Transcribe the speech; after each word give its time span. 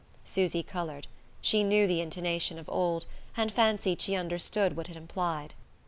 Susy 0.25 0.63
coloured: 0.63 1.05
she 1.41 1.63
knew 1.63 1.85
the 1.85 2.01
intonation 2.01 2.57
of 2.57 2.67
old, 2.71 3.05
and 3.37 3.51
fancied 3.51 4.01
she 4.01 4.15
understood 4.15 4.75
what 4.75 4.89
it 4.89 4.95
implied. 4.95 5.53